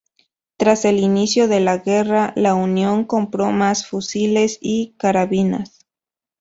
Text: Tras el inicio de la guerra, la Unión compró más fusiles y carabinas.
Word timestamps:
Tras 0.57 0.83
el 0.85 0.97
inicio 0.97 1.47
de 1.47 1.59
la 1.59 1.77
guerra, 1.77 2.33
la 2.35 2.55
Unión 2.55 3.03
compró 3.05 3.51
más 3.51 3.85
fusiles 3.85 4.57
y 4.59 4.95
carabinas. 4.97 5.85